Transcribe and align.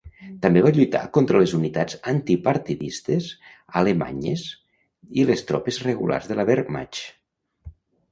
També 0.43 0.61
va 0.67 0.69
lluitar 0.75 0.99
contra 1.17 1.41
les 1.41 1.51
unitats 1.57 1.99
anti-partidistes 2.11 3.27
alemanyes 3.81 4.47
i 5.21 5.27
les 5.31 5.45
tropes 5.53 5.79
regulars 5.89 6.31
de 6.33 6.39
la 6.41 6.47
Wehrmacht. 6.51 7.05